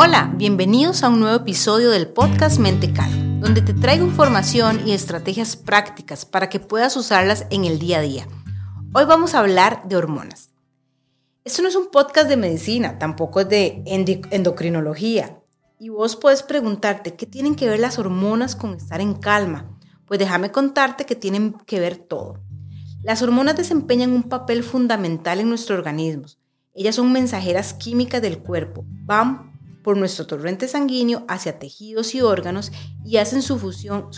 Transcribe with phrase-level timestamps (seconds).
[0.00, 4.92] Hola, bienvenidos a un nuevo episodio del podcast Mente Calma, donde te traigo información y
[4.92, 8.28] estrategias prácticas para que puedas usarlas en el día a día.
[8.94, 10.50] Hoy vamos a hablar de hormonas.
[11.42, 15.40] Esto no es un podcast de medicina, tampoco es de endocrinología.
[15.80, 19.68] Y vos puedes preguntarte, ¿qué tienen que ver las hormonas con estar en calma?
[20.06, 22.38] Pues déjame contarte que tienen que ver todo.
[23.02, 26.26] Las hormonas desempeñan un papel fundamental en nuestro organismo.
[26.72, 29.47] Ellas son mensajeras químicas del cuerpo, van
[29.88, 32.72] por nuestro torrente sanguíneo hacia tejidos y órganos
[33.06, 34.10] y hacen su función,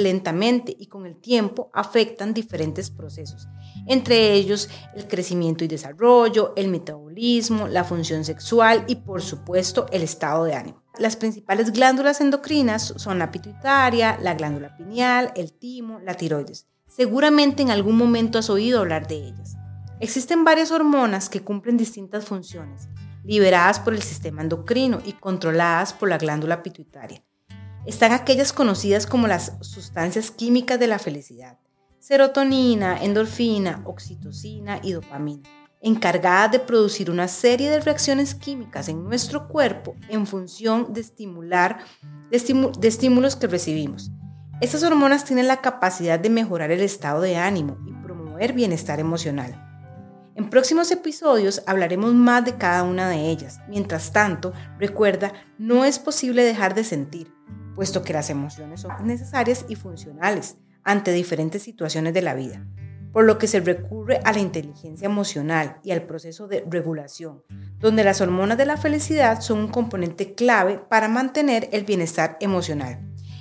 [0.00, 3.48] lentamente y con el tiempo afectan diferentes procesos,
[3.88, 10.02] entre ellos el crecimiento y desarrollo, el metabolismo, la función sexual y por supuesto el
[10.02, 10.84] estado de ánimo.
[11.00, 16.68] Las principales glándulas endocrinas son la pituitaria, la glándula pineal, el timo, la tiroides.
[16.86, 19.56] Seguramente en algún momento has oído hablar de ellas.
[19.98, 22.88] Existen varias hormonas que cumplen distintas funciones
[23.28, 27.22] liberadas por el sistema endocrino y controladas por la glándula pituitaria.
[27.84, 31.58] Están aquellas conocidas como las sustancias químicas de la felicidad,
[31.98, 35.46] serotonina, endorfina, oxitocina y dopamina,
[35.82, 41.80] encargadas de producir una serie de reacciones químicas en nuestro cuerpo en función de estimular
[42.30, 44.10] de, estímulos que recibimos.
[44.62, 49.67] Estas hormonas tienen la capacidad de mejorar el estado de ánimo y promover bienestar emocional.
[50.38, 53.58] En próximos episodios hablaremos más de cada una de ellas.
[53.66, 57.34] Mientras tanto, recuerda, no es posible dejar de sentir,
[57.74, 62.64] puesto que las emociones son necesarias y funcionales ante diferentes situaciones de la vida,
[63.12, 67.42] por lo que se recurre a la inteligencia emocional y al proceso de regulación,
[67.80, 73.00] donde las hormonas de la felicidad son un componente clave para mantener el bienestar emocional.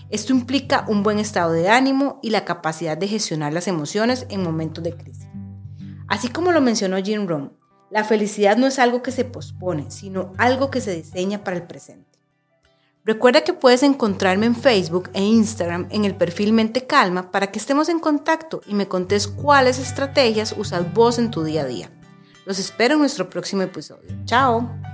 [0.10, 4.42] Esto implica un buen estado de ánimo y la capacidad de gestionar las emociones en
[4.42, 5.27] momentos de crisis.
[6.08, 7.54] Así como lo mencionó Jim Rohn,
[7.90, 11.64] la felicidad no es algo que se pospone, sino algo que se diseña para el
[11.64, 12.06] presente.
[13.06, 17.60] Recuerda que puedes encontrarme en Facebook e Instagram en el perfil Mente Calma para que
[17.60, 21.90] estemos en contacto y me contes cuáles estrategias usas vos en tu día a día.
[22.46, 24.10] Los espero en nuestro próximo episodio.
[24.26, 24.87] Chao.